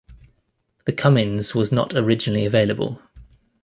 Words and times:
The 0.85 0.93
Cummins 0.93 1.53
was 1.53 1.71
not 1.71 1.93
originally 1.95 2.43
available. 2.43 3.03